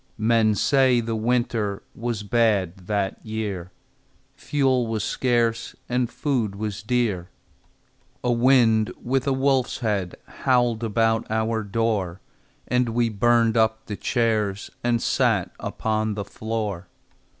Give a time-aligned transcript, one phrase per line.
[0.17, 3.71] Men say the winter Was bad that year;
[4.35, 7.29] Fuel was scarce, And food was dear.
[8.23, 12.19] A wind with a wolf's head Howled about our door,
[12.67, 16.87] And we burned up the chairs And sat upon the floor.